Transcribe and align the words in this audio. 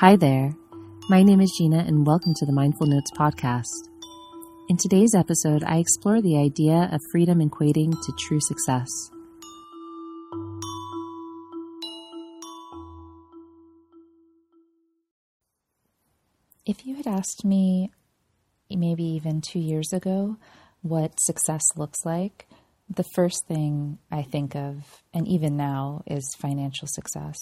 Hi 0.00 0.16
there. 0.16 0.56
My 1.10 1.22
name 1.22 1.42
is 1.42 1.52
Gina, 1.58 1.84
and 1.86 2.06
welcome 2.06 2.32
to 2.36 2.46
the 2.46 2.54
Mindful 2.54 2.86
Notes 2.86 3.10
podcast. 3.10 3.90
In 4.70 4.78
today's 4.78 5.14
episode, 5.14 5.62
I 5.62 5.76
explore 5.76 6.22
the 6.22 6.38
idea 6.38 6.88
of 6.90 7.02
freedom 7.12 7.46
equating 7.46 7.90
to 7.90 8.12
true 8.18 8.40
success. 8.40 8.88
If 16.64 16.86
you 16.86 16.94
had 16.94 17.06
asked 17.06 17.44
me 17.44 17.90
maybe 18.70 19.04
even 19.04 19.42
two 19.42 19.60
years 19.60 19.92
ago 19.92 20.38
what 20.80 21.20
success 21.20 21.76
looks 21.76 22.06
like, 22.06 22.48
the 22.88 23.04
first 23.14 23.46
thing 23.46 23.98
I 24.10 24.22
think 24.22 24.56
of, 24.56 25.02
and 25.12 25.28
even 25.28 25.58
now, 25.58 26.04
is 26.06 26.34
financial 26.38 26.88
success 26.88 27.36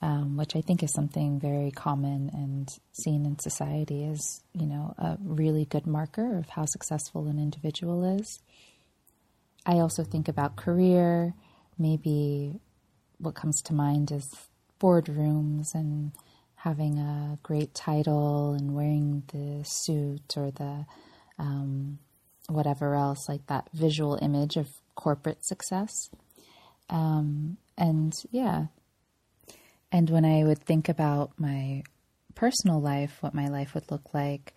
um, 0.00 0.36
which 0.36 0.54
I 0.54 0.60
think 0.60 0.82
is 0.82 0.92
something 0.92 1.40
very 1.40 1.70
common 1.70 2.30
and 2.32 2.68
seen 2.92 3.26
in 3.26 3.38
society 3.38 4.04
as, 4.04 4.42
you 4.52 4.66
know, 4.66 4.94
a 4.98 5.16
really 5.20 5.64
good 5.64 5.86
marker 5.86 6.38
of 6.38 6.48
how 6.48 6.66
successful 6.66 7.26
an 7.26 7.38
individual 7.38 8.04
is. 8.18 8.40
I 9.66 9.80
also 9.80 10.04
think 10.04 10.28
about 10.28 10.56
career. 10.56 11.34
Maybe 11.78 12.60
what 13.18 13.34
comes 13.34 13.60
to 13.62 13.74
mind 13.74 14.12
is 14.12 14.28
boardrooms 14.80 15.74
and 15.74 16.12
having 16.54 16.98
a 16.98 17.38
great 17.42 17.74
title 17.74 18.52
and 18.52 18.74
wearing 18.74 19.24
the 19.32 19.64
suit 19.64 20.36
or 20.36 20.50
the 20.52 20.86
um, 21.38 21.98
whatever 22.48 22.94
else, 22.94 23.28
like 23.28 23.46
that 23.46 23.68
visual 23.72 24.18
image 24.22 24.56
of 24.56 24.68
corporate 24.94 25.44
success. 25.44 26.10
Um, 26.88 27.58
and 27.76 28.12
yeah, 28.30 28.66
and 29.90 30.10
when 30.10 30.24
I 30.24 30.44
would 30.44 30.58
think 30.58 30.88
about 30.88 31.32
my 31.38 31.82
personal 32.34 32.80
life, 32.80 33.16
what 33.20 33.34
my 33.34 33.48
life 33.48 33.74
would 33.74 33.90
look 33.90 34.14
like, 34.14 34.54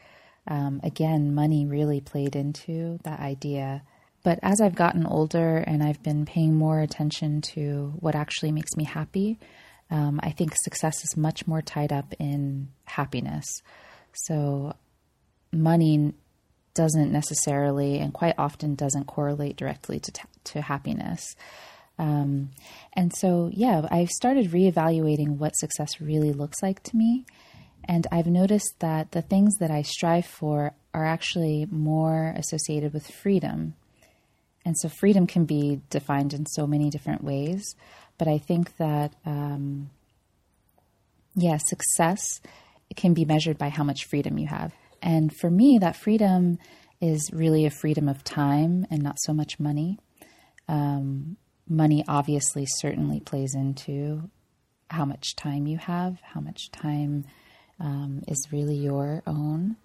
um, 0.48 0.82
again, 0.84 1.34
money 1.34 1.66
really 1.66 2.02
played 2.02 2.36
into 2.36 3.00
that 3.04 3.20
idea. 3.20 3.84
But 4.24 4.40
as 4.44 4.62
I've 4.62 4.76
gotten 4.76 5.06
older 5.06 5.58
and 5.58 5.82
I've 5.84 6.04
been 6.04 6.26
paying 6.26 6.56
more 6.56 6.80
attention 6.80 7.42
to 7.54 7.94
what 8.00 8.16
actually 8.16 8.52
makes 8.52 8.76
me 8.76 8.84
happy, 8.84 9.40
um, 9.90 10.20
I 10.24 10.32
think 10.32 10.54
success 10.56 11.04
is 11.04 11.18
much 11.18 11.48
more 11.48 11.62
tied 11.62 11.92
up 11.92 12.14
in 12.20 12.70
happiness. 12.86 13.46
So, 14.14 14.74
money 15.52 16.14
doesn't 16.74 17.12
necessarily 17.12 18.00
and 18.00 18.14
quite 18.14 18.36
often 18.38 18.76
doesn't 18.76 19.08
correlate 19.08 19.58
directly 19.58 20.00
to, 20.00 20.12
t- 20.12 20.22
to 20.46 20.62
happiness. 20.62 21.36
Um, 22.02 22.50
and 22.94 23.16
so, 23.16 23.52
yeah, 23.54 23.88
I've 23.92 24.10
started 24.10 24.50
reevaluating 24.52 25.38
what 25.38 25.56
success 25.56 26.02
really 26.02 26.34
looks 26.34 26.64
like 26.64 26.82
to 26.84 26.98
me. 26.98 27.26
And 27.86 28.08
I've 28.12 28.26
noticed 28.26 28.74
that 28.80 29.12
the 29.12 29.22
things 29.22 29.54
that 29.60 29.70
I 29.70 29.84
strive 29.84 30.26
for 30.26 30.74
are 30.96 31.06
actually 31.06 31.68
more 31.70 32.34
associated 32.36 32.92
with 32.92 33.06
freedom. 33.06 33.76
And 34.66 34.76
so, 34.80 34.90
freedom 34.90 35.28
can 35.28 35.46
be 35.46 35.82
defined 35.92 36.34
in 36.34 36.48
so 36.48 36.66
many 36.66 36.90
different 36.90 37.24
ways. 37.24 37.76
But 38.18 38.28
I 38.28 38.40
think 38.40 38.78
that, 38.78 39.14
um, 39.24 39.92
yeah, 41.36 41.58
success 41.58 42.42
can 42.96 43.14
be 43.14 43.26
measured 43.26 43.60
by 43.60 43.70
how 43.70 43.84
much 43.84 44.06
freedom 44.06 44.40
you 44.40 44.48
have. 44.48 44.74
And 45.04 45.32
for 45.36 45.52
me, 45.52 45.78
that 45.80 45.96
freedom 45.96 46.58
is 47.00 47.30
really 47.32 47.66
a 47.66 47.72
freedom 47.72 48.10
of 48.10 48.24
time 48.24 48.88
and 48.90 49.04
not 49.04 49.18
so 49.20 49.34
much 49.34 49.60
money. 49.60 50.00
Um, 50.68 51.38
money 51.72 52.04
obviously 52.08 52.68
certainly 52.68 53.22
plays 53.22 53.56
into 53.56 54.30
how 54.90 55.06
much 55.06 55.36
time 55.36 55.66
you 55.66 55.78
have, 55.78 56.20
how 56.22 56.42
much 56.42 56.70
time 56.72 57.26
um, 57.80 58.22
is 58.28 58.50
really 58.52 58.76
your 58.76 59.24
own. 59.26 59.78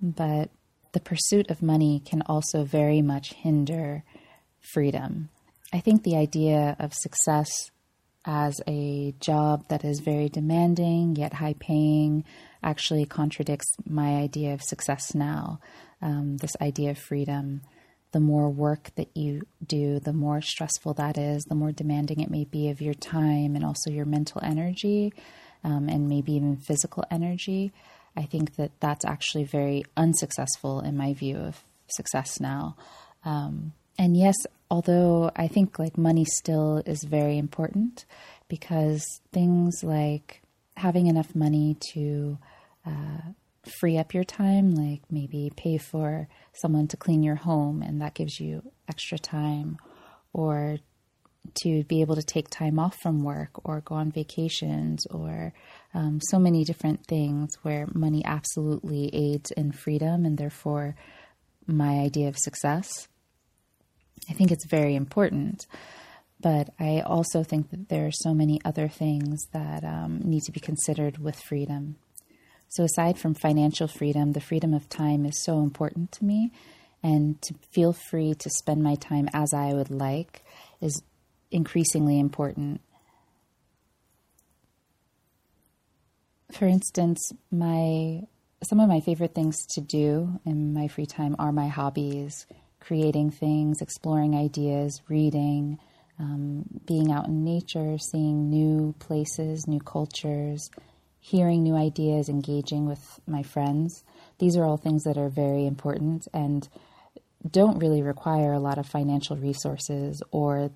But 0.00 0.50
the 0.92 1.00
pursuit 1.00 1.50
of 1.50 1.62
money 1.62 2.02
can 2.04 2.22
also 2.22 2.64
very 2.64 3.00
much 3.00 3.32
hinder 3.32 4.04
freedom. 4.60 5.30
I 5.72 5.80
think 5.80 6.02
the 6.02 6.16
idea 6.16 6.76
of 6.78 6.92
success 6.92 7.50
as 8.24 8.60
a 8.68 9.14
job 9.18 9.66
that 9.68 9.84
is 9.84 10.00
very 10.00 10.28
demanding 10.28 11.16
yet 11.16 11.32
high 11.32 11.56
paying 11.58 12.24
actually 12.62 13.06
contradicts 13.06 13.74
my 13.84 14.16
idea 14.16 14.52
of 14.52 14.62
success 14.62 15.14
now. 15.14 15.60
Um, 16.00 16.36
this 16.36 16.56
idea 16.60 16.90
of 16.90 16.98
freedom 16.98 17.62
the 18.12 18.20
more 18.20 18.48
work 18.48 18.90
that 18.96 19.14
you 19.16 19.42
do, 19.66 19.98
the 19.98 20.12
more 20.12 20.40
stressful 20.40 20.94
that 20.94 21.18
is, 21.18 21.44
the 21.44 21.54
more 21.54 21.72
demanding 21.72 22.20
it 22.20 22.30
may 22.30 22.44
be 22.44 22.68
of 22.68 22.80
your 22.80 22.94
time 22.94 23.56
and 23.56 23.64
also 23.64 23.90
your 23.90 24.04
mental 24.04 24.40
energy 24.44 25.12
um, 25.64 25.88
and 25.88 26.08
maybe 26.08 26.32
even 26.34 26.56
physical 26.56 27.04
energy. 27.10 27.72
I 28.16 28.22
think 28.22 28.56
that 28.56 28.72
that's 28.80 29.04
actually 29.04 29.44
very 29.44 29.84
unsuccessful 29.96 30.80
in 30.80 30.96
my 30.96 31.14
view 31.14 31.38
of 31.38 31.62
success 31.88 32.38
now. 32.38 32.76
Um, 33.24 33.72
and 33.98 34.16
yes, 34.16 34.34
although 34.70 35.30
I 35.34 35.48
think 35.48 35.78
like 35.78 35.96
money 35.96 36.24
still 36.24 36.82
is 36.84 37.04
very 37.04 37.38
important 37.38 38.04
because 38.48 39.04
things 39.32 39.82
like 39.82 40.42
having 40.76 41.06
enough 41.06 41.34
money 41.34 41.76
to 41.92 42.38
uh, 42.86 43.32
free 43.78 43.96
up 43.98 44.14
your 44.14 44.24
time, 44.24 44.74
like 44.74 45.02
maybe 45.10 45.52
pay 45.56 45.78
for 45.78 46.28
someone 46.52 46.88
to 46.88 46.96
clean 46.96 47.22
your 47.22 47.36
home 47.36 47.82
and 47.82 48.00
that 48.00 48.14
gives 48.14 48.40
you 48.40 48.62
extra 48.88 49.18
time, 49.18 49.78
or 50.32 50.78
to 51.62 51.84
be 51.84 52.00
able 52.00 52.14
to 52.14 52.22
take 52.22 52.48
time 52.48 52.78
off 52.78 52.96
from 53.02 53.24
work 53.24 53.50
or 53.64 53.80
go 53.80 53.96
on 53.96 54.10
vacations, 54.10 55.06
or 55.06 55.52
um, 55.94 56.20
so 56.22 56.38
many 56.38 56.64
different 56.64 57.06
things 57.06 57.56
where 57.62 57.86
money 57.94 58.22
absolutely 58.24 59.10
aids 59.12 59.50
in 59.52 59.72
freedom 59.72 60.24
and 60.24 60.38
therefore 60.38 60.94
my 61.66 62.00
idea 62.00 62.28
of 62.28 62.36
success. 62.38 63.08
I 64.30 64.34
think 64.34 64.50
it's 64.52 64.66
very 64.66 64.94
important. 64.94 65.66
But 66.40 66.70
I 66.80 67.00
also 67.00 67.44
think 67.44 67.70
that 67.70 67.88
there 67.88 68.06
are 68.06 68.12
so 68.12 68.34
many 68.34 68.60
other 68.64 68.88
things 68.88 69.46
that 69.52 69.84
um, 69.84 70.20
need 70.24 70.42
to 70.42 70.52
be 70.52 70.58
considered 70.58 71.18
with 71.18 71.38
freedom. 71.38 71.96
So, 72.72 72.84
aside 72.84 73.18
from 73.18 73.34
financial 73.34 73.86
freedom, 73.86 74.32
the 74.32 74.40
freedom 74.40 74.72
of 74.72 74.88
time 74.88 75.26
is 75.26 75.44
so 75.44 75.58
important 75.58 76.10
to 76.12 76.24
me. 76.24 76.52
And 77.02 77.40
to 77.42 77.54
feel 77.70 77.92
free 77.92 78.32
to 78.32 78.48
spend 78.48 78.82
my 78.82 78.94
time 78.94 79.28
as 79.34 79.52
I 79.52 79.74
would 79.74 79.90
like 79.90 80.42
is 80.80 81.02
increasingly 81.50 82.18
important. 82.18 82.80
For 86.50 86.64
instance, 86.64 87.30
my 87.50 88.22
some 88.64 88.80
of 88.80 88.88
my 88.88 89.00
favorite 89.00 89.34
things 89.34 89.66
to 89.74 89.82
do 89.82 90.40
in 90.46 90.72
my 90.72 90.88
free 90.88 91.04
time 91.04 91.36
are 91.38 91.52
my 91.52 91.68
hobbies 91.68 92.46
creating 92.80 93.32
things, 93.32 93.82
exploring 93.82 94.34
ideas, 94.34 95.02
reading, 95.10 95.78
um, 96.18 96.64
being 96.86 97.12
out 97.12 97.28
in 97.28 97.44
nature, 97.44 97.98
seeing 97.98 98.48
new 98.48 98.94
places, 98.98 99.66
new 99.66 99.80
cultures, 99.80 100.70
hearing 101.24 101.62
new 101.62 101.76
ideas, 101.76 102.28
engaging 102.28 102.84
with 102.84 103.20
my 103.28 103.44
friends. 103.44 104.02
These 104.38 104.56
are 104.56 104.64
all 104.64 104.76
things 104.76 105.04
that 105.04 105.16
are 105.16 105.28
very 105.28 105.66
important 105.66 106.26
and 106.34 106.68
don't 107.48 107.78
really 107.78 108.02
require 108.02 108.52
a 108.52 108.58
lot 108.58 108.76
of 108.76 108.86
financial 108.86 109.36
resources 109.36 110.20
or 110.32 110.72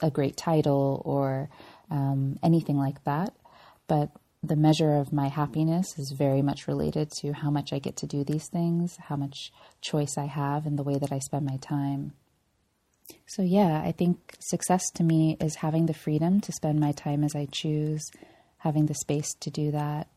a 0.00 0.10
great 0.10 0.38
title 0.38 1.02
or 1.04 1.50
um, 1.90 2.38
anything 2.42 2.78
like 2.78 3.04
that. 3.04 3.34
But 3.88 4.10
the 4.42 4.56
measure 4.56 4.96
of 4.96 5.12
my 5.12 5.28
happiness 5.28 5.98
is 5.98 6.12
very 6.12 6.40
much 6.40 6.66
related 6.66 7.10
to 7.18 7.34
how 7.34 7.50
much 7.50 7.70
I 7.70 7.78
get 7.78 7.96
to 7.96 8.06
do 8.06 8.24
these 8.24 8.48
things, 8.48 8.96
how 8.96 9.16
much 9.16 9.52
choice 9.82 10.16
I 10.16 10.24
have, 10.24 10.64
and 10.64 10.78
the 10.78 10.82
way 10.82 10.96
that 10.98 11.12
I 11.12 11.18
spend 11.18 11.44
my 11.44 11.58
time. 11.58 12.14
So, 13.26 13.42
yeah, 13.42 13.82
I 13.84 13.92
think 13.92 14.36
success 14.38 14.90
to 14.92 15.04
me 15.04 15.36
is 15.40 15.56
having 15.56 15.84
the 15.84 15.92
freedom 15.92 16.40
to 16.40 16.52
spend 16.52 16.80
my 16.80 16.92
time 16.92 17.22
as 17.22 17.34
I 17.34 17.48
choose, 17.52 18.10
having 18.60 18.86
the 18.86 18.94
space 18.94 19.34
to 19.40 19.50
do 19.50 19.70
that. 19.72 20.08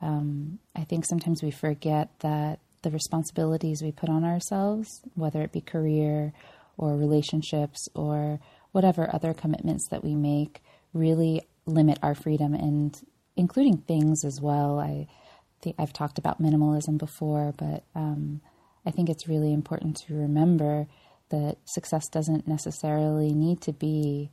Um, 0.00 0.58
I 0.76 0.84
think 0.84 1.06
sometimes 1.06 1.42
we 1.42 1.50
forget 1.50 2.10
that 2.20 2.60
the 2.82 2.90
responsibilities 2.90 3.82
we 3.82 3.90
put 3.90 4.08
on 4.08 4.24
ourselves, 4.24 4.88
whether 5.14 5.40
it 5.42 5.52
be 5.52 5.60
career 5.60 6.32
or 6.76 6.96
relationships 6.96 7.88
or 7.94 8.40
whatever 8.72 9.08
other 9.12 9.32
commitments 9.32 9.88
that 9.90 10.04
we 10.04 10.14
make, 10.14 10.62
really 10.92 11.42
limit 11.66 11.98
our 12.02 12.14
freedom 12.14 12.54
and 12.54 13.00
including 13.36 13.78
things 13.78 14.24
as 14.24 14.40
well. 14.40 14.78
I 14.78 15.06
think 15.62 15.76
I've 15.78 15.92
talked 15.92 16.18
about 16.18 16.42
minimalism 16.42 16.98
before, 16.98 17.54
but 17.56 17.84
um, 17.94 18.40
I 18.84 18.90
think 18.90 19.08
it's 19.08 19.28
really 19.28 19.52
important 19.52 19.96
to 20.06 20.14
remember 20.14 20.86
that 21.30 21.56
success 21.64 22.08
doesn't 22.08 22.46
necessarily 22.46 23.32
need 23.32 23.60
to 23.62 23.72
be, 23.72 24.30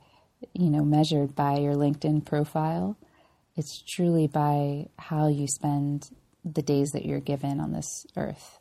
you 0.52 0.70
know, 0.70 0.84
measured 0.84 1.34
by 1.34 1.56
your 1.56 1.74
LinkedIn 1.74 2.26
profile. 2.26 2.96
It's 3.56 3.82
truly 3.82 4.26
by 4.26 4.88
how 4.98 5.28
you 5.28 5.46
spend 5.46 6.08
the 6.44 6.62
days 6.62 6.90
that 6.90 7.04
you're 7.04 7.20
given 7.20 7.60
on 7.60 7.72
this 7.72 8.06
earth. 8.16 8.58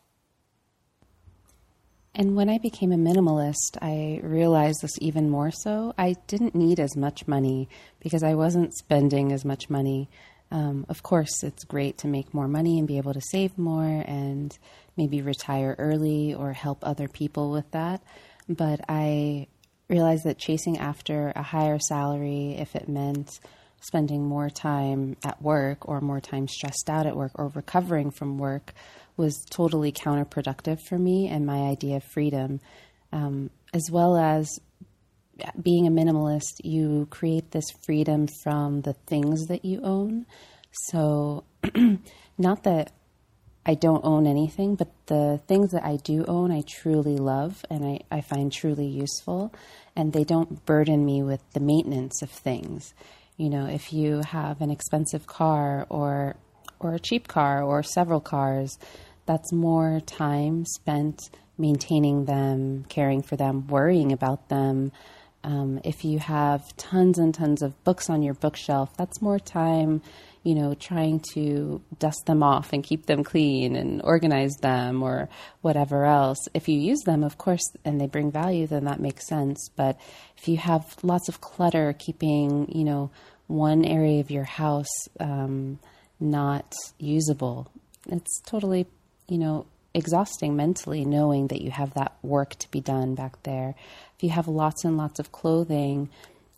And 2.13 2.35
when 2.35 2.49
I 2.49 2.57
became 2.57 2.91
a 2.91 2.97
minimalist, 2.97 3.77
I 3.81 4.19
realized 4.21 4.81
this 4.81 4.97
even 4.99 5.29
more 5.29 5.49
so. 5.49 5.93
I 5.97 6.15
didn't 6.27 6.55
need 6.55 6.79
as 6.79 6.97
much 6.97 7.25
money 7.25 7.69
because 8.01 8.21
I 8.21 8.33
wasn't 8.33 8.75
spending 8.75 9.31
as 9.31 9.45
much 9.45 9.69
money. 9.69 10.09
Um, 10.51 10.85
of 10.89 11.03
course, 11.03 11.41
it's 11.41 11.63
great 11.63 11.97
to 11.99 12.07
make 12.07 12.33
more 12.33 12.49
money 12.49 12.77
and 12.77 12.87
be 12.87 12.97
able 12.97 13.13
to 13.13 13.21
save 13.21 13.57
more 13.57 14.03
and 14.05 14.57
maybe 14.97 15.21
retire 15.21 15.73
early 15.79 16.33
or 16.33 16.51
help 16.51 16.79
other 16.81 17.07
people 17.07 17.49
with 17.49 17.71
that. 17.71 18.01
But 18.49 18.81
I 18.89 19.47
realized 19.87 20.25
that 20.25 20.37
chasing 20.37 20.77
after 20.79 21.31
a 21.33 21.41
higher 21.41 21.79
salary, 21.79 22.57
if 22.57 22.75
it 22.75 22.89
meant 22.89 23.39
spending 23.81 24.23
more 24.23 24.49
time 24.49 25.17
at 25.25 25.41
work 25.41 25.87
or 25.87 26.01
more 26.01 26.21
time 26.21 26.47
stressed 26.47 26.89
out 26.89 27.05
at 27.05 27.15
work 27.15 27.31
or 27.35 27.49
recovering 27.49 28.11
from 28.11 28.37
work, 28.37 28.73
was 29.17 29.43
totally 29.49 29.91
counterproductive 29.91 30.79
for 30.87 30.97
me 30.97 31.27
and 31.27 31.45
my 31.45 31.69
idea 31.69 31.97
of 31.97 32.03
freedom, 32.03 32.59
um, 33.11 33.49
as 33.73 33.83
well 33.91 34.15
as 34.15 34.59
being 35.61 35.87
a 35.87 35.91
minimalist, 35.91 36.61
you 36.63 37.07
create 37.09 37.51
this 37.51 37.65
freedom 37.85 38.27
from 38.43 38.81
the 38.81 38.93
things 38.93 39.47
that 39.47 39.65
you 39.65 39.81
own. 39.83 40.25
So, 40.71 41.43
not 42.37 42.63
that 42.63 42.91
I 43.65 43.75
don't 43.75 44.03
own 44.03 44.25
anything, 44.25 44.75
but 44.75 44.89
the 45.05 45.39
things 45.47 45.71
that 45.71 45.83
I 45.83 45.97
do 45.97 46.25
own, 46.27 46.51
I 46.51 46.63
truly 46.67 47.17
love 47.17 47.63
and 47.69 47.85
I, 47.85 47.99
I 48.09 48.21
find 48.21 48.51
truly 48.51 48.87
useful, 48.87 49.53
and 49.95 50.13
they 50.13 50.23
don't 50.23 50.65
burden 50.65 51.05
me 51.05 51.21
with 51.21 51.41
the 51.53 51.59
maintenance 51.59 52.21
of 52.21 52.31
things. 52.31 52.93
You 53.37 53.49
know, 53.49 53.65
if 53.65 53.91
you 53.93 54.21
have 54.27 54.61
an 54.61 54.69
expensive 54.69 55.27
car 55.27 55.85
or 55.89 56.35
or 56.79 56.93
a 56.93 56.99
cheap 56.99 57.27
car 57.27 57.61
or 57.61 57.83
several 57.83 58.19
cars, 58.19 58.77
that's 59.25 59.51
more 59.51 60.01
time 60.05 60.65
spent 60.65 61.29
maintaining 61.57 62.25
them, 62.25 62.85
caring 62.89 63.21
for 63.21 63.35
them, 63.35 63.67
worrying 63.67 64.11
about 64.11 64.49
them. 64.49 64.91
Um, 65.43 65.79
if 65.83 66.03
you 66.03 66.19
have 66.19 66.75
tons 66.77 67.17
and 67.17 67.33
tons 67.33 67.61
of 67.61 67.81
books 67.83 68.09
on 68.09 68.21
your 68.21 68.33
bookshelf, 68.33 68.95
that's 68.97 69.21
more 69.21 69.39
time, 69.39 70.01
you 70.43 70.55
know, 70.55 70.73
trying 70.73 71.21
to 71.33 71.81
dust 71.99 72.25
them 72.25 72.41
off 72.41 72.73
and 72.73 72.83
keep 72.83 73.05
them 73.05 73.23
clean 73.23 73.75
and 73.75 74.01
organize 74.03 74.55
them 74.61 75.03
or 75.03 75.29
whatever 75.61 76.05
else. 76.05 76.39
If 76.53 76.67
you 76.67 76.79
use 76.79 77.01
them, 77.05 77.23
of 77.23 77.37
course, 77.37 77.63
and 77.85 78.01
they 78.01 78.07
bring 78.07 78.31
value, 78.31 78.65
then 78.65 78.85
that 78.85 78.99
makes 78.99 79.27
sense. 79.27 79.69
But 79.75 79.99
if 80.37 80.47
you 80.47 80.57
have 80.57 80.95
lots 81.03 81.29
of 81.29 81.41
clutter, 81.41 81.93
keeping, 81.93 82.71
you 82.73 82.83
know, 82.83 83.11
one 83.47 83.85
area 83.85 84.19
of 84.19 84.31
your 84.31 84.45
house 84.45 85.07
um, 85.19 85.77
not 86.19 86.73
usable, 86.97 87.69
it's 88.07 88.41
totally, 88.41 88.87
you 89.27 89.37
know, 89.37 89.67
exhausting 89.93 90.55
mentally 90.55 91.05
knowing 91.05 91.47
that 91.47 91.61
you 91.61 91.69
have 91.69 91.93
that 91.93 92.15
work 92.23 92.55
to 92.55 92.71
be 92.71 92.79
done 92.79 93.13
back 93.13 93.43
there. 93.43 93.75
If 94.15 94.23
you 94.23 94.29
have 94.29 94.47
lots 94.47 94.85
and 94.85 94.97
lots 94.97 95.19
of 95.19 95.31
clothing 95.31 96.09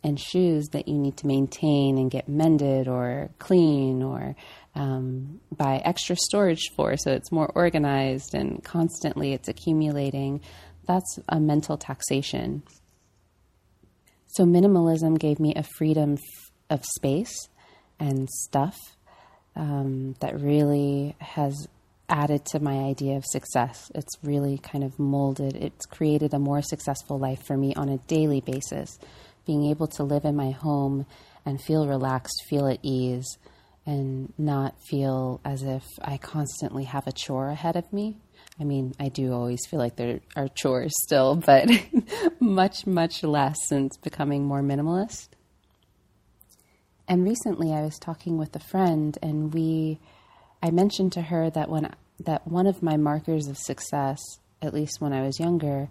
and 0.04 0.20
shoes 0.20 0.68
that 0.70 0.88
you 0.88 0.98
need 0.98 1.18
to 1.18 1.28
maintain 1.28 1.98
and 1.98 2.12
get 2.12 2.28
mended 2.28 2.88
or 2.88 3.30
clean 3.40 4.04
or 4.04 4.36
um, 4.76 5.40
buy 5.56 5.82
extra 5.86 6.16
storage 6.16 6.70
for 6.76 6.98
so 6.98 7.12
it's 7.12 7.32
more 7.32 7.52
organized 7.56 8.34
and 8.34 8.64
constantly 8.64 9.34
it's 9.34 9.48
accumulating, 9.48 10.42
that's 10.88 11.20
a 11.30 11.40
mental 11.40 11.78
taxation. 11.78 12.64
So, 14.28 14.46
minimalism 14.46 15.20
gave 15.20 15.40
me 15.40 15.54
a 15.56 15.64
freedom 15.78 16.18
of 16.70 16.84
space 16.84 17.50
and 18.00 18.28
stuff 18.30 18.76
um, 19.56 20.16
that 20.22 20.40
really 20.40 21.16
has 21.20 21.68
added 22.10 22.46
to 22.46 22.60
my 22.60 22.80
idea 22.80 23.16
of 23.16 23.26
success. 23.26 23.92
It's 23.96 24.18
really 24.24 24.58
kind 24.58 24.84
of 24.84 24.98
molded, 24.98 25.56
it's 25.56 25.86
created 25.86 26.34
a 26.34 26.40
more 26.40 26.62
successful 26.62 27.20
life 27.20 27.46
for 27.46 27.56
me 27.58 27.74
on 27.76 27.90
a 27.90 27.98
daily 28.00 28.42
basis. 28.42 28.98
Being 29.46 29.66
able 29.66 29.88
to 29.88 30.04
live 30.04 30.26
in 30.26 30.36
my 30.36 30.52
home 30.52 31.06
and 31.46 31.62
feel 31.62 31.88
relaxed, 31.88 32.44
feel 32.48 32.68
at 32.68 32.80
ease, 32.82 33.38
and 33.86 34.34
not 34.38 34.82
feel 34.82 35.42
as 35.44 35.64
if 35.64 35.84
I 36.02 36.18
constantly 36.18 36.86
have 36.86 37.08
a 37.08 37.12
chore 37.12 37.50
ahead 37.50 37.76
of 37.76 37.92
me. 37.92 38.18
I 38.60 38.64
mean, 38.64 38.94
I 39.00 39.10
do 39.10 39.34
always 39.34 39.66
feel 39.66 39.80
like 39.80 39.96
there 39.96 40.22
are 40.36 40.48
chores 40.48 40.94
still, 41.04 41.36
but 41.46 41.70
much, 42.40 42.86
much 42.86 43.24
less 43.24 43.58
since 43.68 43.98
becoming 43.98 44.46
more 44.46 44.62
minimalist. 44.62 45.30
And 47.08 47.24
recently 47.24 47.74
I 47.74 47.82
was 47.82 48.00
talking 48.00 48.38
with 48.38 48.56
a 48.56 48.60
friend 48.60 49.18
and 49.22 49.54
we 49.54 50.00
I 50.62 50.72
mentioned 50.72 51.12
to 51.14 51.22
her 51.24 51.50
that 51.50 51.70
when 51.70 51.94
that 52.22 52.48
one 52.48 52.68
of 52.68 52.82
my 52.82 52.96
markers 52.96 53.48
of 53.48 53.58
success, 53.58 54.22
at 54.62 54.74
least 54.74 55.02
when 55.02 55.12
I 55.12 55.22
was 55.22 55.40
younger, 55.40 55.90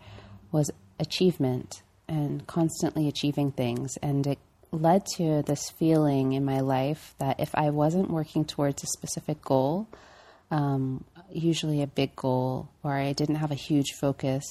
was 0.50 0.70
achievement 0.98 1.82
and 2.12 2.46
constantly 2.46 3.08
achieving 3.08 3.50
things. 3.50 3.96
And 4.02 4.26
it 4.26 4.38
led 4.70 5.06
to 5.16 5.42
this 5.42 5.70
feeling 5.70 6.34
in 6.34 6.44
my 6.44 6.60
life 6.60 7.14
that 7.18 7.40
if 7.40 7.50
I 7.54 7.70
wasn't 7.70 8.10
working 8.10 8.44
towards 8.44 8.84
a 8.84 8.86
specific 8.86 9.40
goal, 9.40 9.88
um, 10.50 11.04
usually 11.30 11.80
a 11.80 11.86
big 11.86 12.14
goal, 12.14 12.68
or 12.82 12.92
I 12.92 13.14
didn't 13.14 13.36
have 13.36 13.50
a 13.50 13.56
huge 13.56 13.92
focus, 13.98 14.44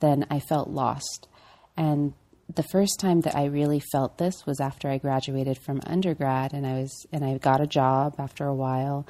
then 0.00 0.26
I 0.30 0.40
felt 0.40 0.68
lost. 0.68 1.26
And 1.74 2.12
the 2.54 2.64
first 2.64 3.00
time 3.00 3.22
that 3.22 3.34
I 3.34 3.46
really 3.46 3.80
felt 3.92 4.18
this 4.18 4.44
was 4.44 4.60
after 4.60 4.90
I 4.90 4.98
graduated 4.98 5.56
from 5.56 5.80
undergrad 5.86 6.52
and 6.52 6.66
I 6.66 6.80
was 6.80 7.06
and 7.12 7.24
I 7.24 7.38
got 7.38 7.62
a 7.62 7.66
job 7.66 8.16
after 8.18 8.44
a 8.44 8.54
while 8.54 9.06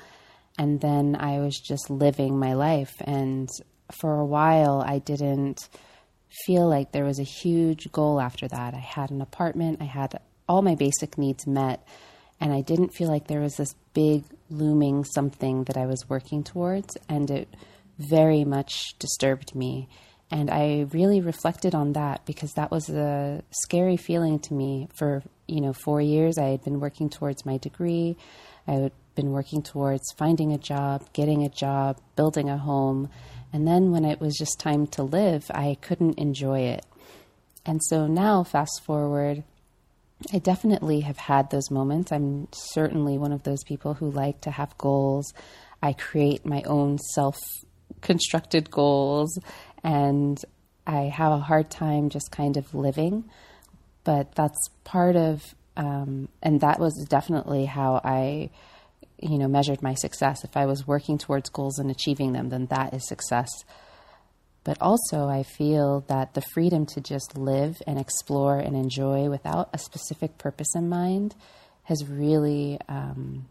and 0.58 0.80
then 0.80 1.16
I 1.18 1.40
was 1.40 1.58
just 1.58 1.90
living 1.90 2.38
my 2.38 2.52
life. 2.52 2.92
And 3.00 3.48
for 4.00 4.20
a 4.20 4.26
while, 4.26 4.84
I 4.86 4.98
didn't 4.98 5.68
feel 6.46 6.68
like 6.68 6.92
there 6.92 7.04
was 7.04 7.18
a 7.18 7.24
huge 7.24 7.90
goal 7.92 8.20
after 8.20 8.48
that. 8.48 8.74
I 8.74 8.78
had 8.78 9.10
an 9.10 9.20
apartment, 9.20 9.78
I 9.80 9.84
had 9.84 10.18
all 10.48 10.62
my 10.62 10.74
basic 10.74 11.18
needs 11.18 11.46
met, 11.46 11.86
and 12.40 12.52
I 12.52 12.60
didn't 12.60 12.94
feel 12.94 13.08
like 13.08 13.26
there 13.26 13.40
was 13.40 13.56
this 13.56 13.74
big 13.94 14.24
looming 14.48 15.04
something 15.04 15.64
that 15.64 15.76
I 15.76 15.86
was 15.86 16.08
working 16.08 16.42
towards, 16.42 16.96
and 17.08 17.30
it 17.30 17.48
very 17.98 18.44
much 18.44 18.98
disturbed 18.98 19.54
me. 19.54 19.88
And 20.30 20.48
I 20.50 20.86
really 20.92 21.20
reflected 21.20 21.74
on 21.74 21.92
that 21.94 22.24
because 22.24 22.52
that 22.52 22.70
was 22.70 22.88
a 22.88 23.42
scary 23.50 23.96
feeling 23.96 24.38
to 24.40 24.54
me. 24.54 24.88
For 24.94 25.22
you 25.48 25.60
know, 25.60 25.72
four 25.72 26.00
years 26.00 26.38
I 26.38 26.46
had 26.50 26.62
been 26.62 26.80
working 26.80 27.10
towards 27.10 27.44
my 27.44 27.56
degree. 27.58 28.16
I 28.66 28.72
had 28.72 28.92
been 29.16 29.32
working 29.32 29.62
towards 29.62 30.04
finding 30.16 30.52
a 30.52 30.58
job, 30.58 31.12
getting 31.12 31.42
a 31.42 31.48
job, 31.48 31.98
building 32.14 32.48
a 32.48 32.56
home. 32.56 33.10
And 33.52 33.66
then 33.66 33.90
when 33.90 34.04
it 34.04 34.20
was 34.20 34.36
just 34.36 34.60
time 34.60 34.86
to 34.88 35.02
live, 35.02 35.50
I 35.52 35.76
couldn't 35.80 36.18
enjoy 36.18 36.60
it. 36.60 36.86
And 37.66 37.80
so 37.84 38.06
now, 38.06 38.44
fast 38.44 38.82
forward, 38.84 39.42
I 40.32 40.38
definitely 40.38 41.00
have 41.00 41.16
had 41.16 41.50
those 41.50 41.70
moments. 41.70 42.12
I'm 42.12 42.48
certainly 42.52 43.18
one 43.18 43.32
of 43.32 43.42
those 43.42 43.64
people 43.64 43.94
who 43.94 44.10
like 44.10 44.40
to 44.42 44.50
have 44.50 44.76
goals. 44.78 45.32
I 45.82 45.94
create 45.94 46.44
my 46.44 46.62
own 46.62 46.98
self 47.14 47.38
constructed 48.02 48.70
goals, 48.70 49.38
and 49.82 50.42
I 50.86 51.02
have 51.04 51.32
a 51.32 51.38
hard 51.38 51.70
time 51.70 52.10
just 52.10 52.30
kind 52.30 52.56
of 52.56 52.74
living. 52.74 53.24
But 54.04 54.34
that's 54.34 54.68
part 54.84 55.16
of, 55.16 55.42
um, 55.76 56.28
and 56.42 56.60
that 56.60 56.80
was 56.80 57.06
definitely 57.08 57.64
how 57.66 58.00
I 58.04 58.50
you 59.22 59.38
know, 59.38 59.48
measured 59.48 59.82
my 59.82 59.94
success. 59.94 60.44
If 60.44 60.56
I 60.56 60.66
was 60.66 60.86
working 60.86 61.18
towards 61.18 61.50
goals 61.50 61.78
and 61.78 61.90
achieving 61.90 62.32
them, 62.32 62.48
then 62.48 62.66
that 62.66 62.94
is 62.94 63.06
success. 63.06 63.50
But 64.64 64.78
also, 64.80 65.28
I 65.28 65.42
feel 65.42 66.04
that 66.08 66.34
the 66.34 66.42
freedom 66.52 66.86
to 66.86 67.00
just 67.00 67.36
live 67.36 67.78
and 67.86 67.98
explore 67.98 68.58
and 68.58 68.76
enjoy 68.76 69.30
without 69.30 69.70
a 69.72 69.78
specific 69.78 70.36
purpose 70.38 70.74
in 70.74 70.88
mind 70.88 71.34
has 71.84 72.04
really 72.06 72.78
um, 72.88 73.46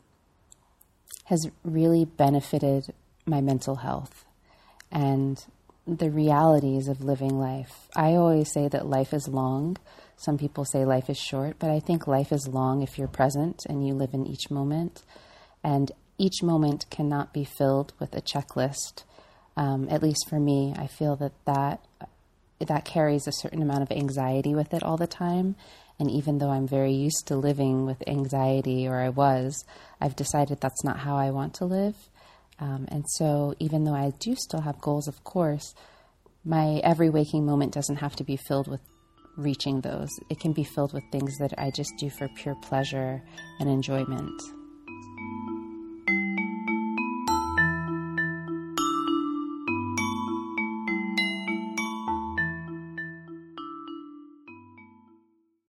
has 1.25 1.49
really 1.63 2.05
benefited 2.05 2.93
my 3.25 3.41
mental 3.41 3.75
health 3.77 4.25
and 4.91 5.43
the 5.87 6.09
realities 6.09 6.87
of 6.87 7.03
living 7.03 7.39
life. 7.39 7.87
I 7.95 8.13
always 8.13 8.51
say 8.51 8.67
that 8.67 8.85
life 8.85 9.13
is 9.13 9.27
long. 9.27 9.77
Some 10.15 10.37
people 10.37 10.65
say 10.65 10.85
life 10.85 11.09
is 11.09 11.17
short, 11.17 11.57
but 11.57 11.71
I 11.71 11.79
think 11.79 12.07
life 12.07 12.31
is 12.31 12.47
long 12.47 12.81
if 12.83 12.97
you're 12.97 13.07
present 13.07 13.65
and 13.67 13.85
you 13.85 13.93
live 13.93 14.13
in 14.13 14.27
each 14.27 14.51
moment 14.51 15.03
and 15.63 15.91
each 16.17 16.43
moment 16.43 16.85
cannot 16.89 17.33
be 17.33 17.43
filled 17.43 17.93
with 17.99 18.13
a 18.15 18.21
checklist. 18.21 19.03
Um, 19.55 19.87
at 19.89 20.03
least 20.03 20.29
for 20.29 20.39
me, 20.39 20.73
I 20.77 20.87
feel 20.87 21.15
that, 21.17 21.33
that 21.45 21.85
that 22.59 22.85
carries 22.85 23.27
a 23.27 23.31
certain 23.31 23.61
amount 23.61 23.83
of 23.83 23.91
anxiety 23.91 24.53
with 24.53 24.73
it 24.73 24.83
all 24.83 24.97
the 24.97 25.07
time. 25.07 25.55
And 25.97 26.09
even 26.11 26.37
though 26.37 26.49
I'm 26.49 26.67
very 26.67 26.93
used 26.93 27.27
to 27.27 27.35
living 27.35 27.85
with 27.85 28.07
anxiety, 28.07 28.87
or 28.87 28.99
I 28.99 29.09
was, 29.09 29.65
I've 29.99 30.15
decided 30.15 30.59
that's 30.59 30.83
not 30.83 30.99
how 30.99 31.17
I 31.17 31.31
want 31.31 31.53
to 31.55 31.65
live. 31.65 31.95
Um, 32.59 32.87
and 32.89 33.05
so, 33.15 33.53
even 33.59 33.83
though 33.83 33.95
I 33.95 34.11
do 34.19 34.35
still 34.35 34.61
have 34.61 34.81
goals, 34.81 35.07
of 35.07 35.23
course, 35.23 35.73
my 36.45 36.81
every 36.83 37.09
waking 37.09 37.45
moment 37.45 37.73
doesn't 37.73 37.97
have 37.97 38.15
to 38.17 38.23
be 38.23 38.37
filled 38.37 38.67
with 38.67 38.81
reaching 39.37 39.81
those. 39.81 40.09
It 40.29 40.39
can 40.39 40.51
be 40.51 40.63
filled 40.63 40.93
with 40.93 41.03
things 41.11 41.37
that 41.37 41.53
I 41.57 41.71
just 41.71 41.91
do 41.97 42.09
for 42.09 42.27
pure 42.29 42.55
pleasure 42.55 43.21
and 43.59 43.69
enjoyment. 43.69 44.41